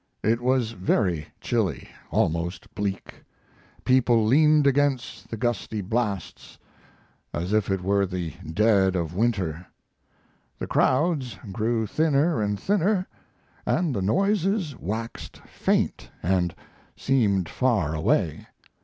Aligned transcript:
It 0.23 0.41
was 0.41 0.71
very 0.71 1.27
chilly, 1.41 1.87
almost 2.09 2.73
bleak. 2.73 3.23
People 3.85 4.25
leaned 4.25 4.65
against 4.65 5.29
the 5.29 5.37
gusty 5.37 5.79
blasts 5.79 6.57
as 7.35 7.53
if 7.53 7.69
it 7.69 7.81
were 7.81 8.07
the 8.07 8.33
dead 8.51 8.95
of 8.95 9.13
winter. 9.13 9.67
The 10.57 10.65
crowds 10.65 11.37
grew 11.51 11.85
thinner 11.85 12.41
and 12.41 12.59
thinner, 12.59 13.05
and 13.63 13.93
the 13.95 14.01
noises 14.01 14.75
waxed 14.79 15.37
faint 15.45 16.09
and 16.23 16.55
seemed 16.97 17.47
far 17.47 17.93
away. 17.93 18.47